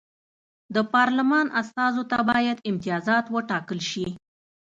[0.75, 4.05] د پارلمان استازو ته باید امتیازات وټاکل شي.